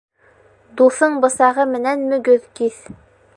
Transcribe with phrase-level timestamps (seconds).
[0.79, 2.81] Дуҫың бысағы менән мөгөҙ киҫ